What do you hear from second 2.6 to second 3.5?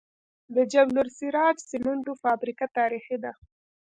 تاریخي ده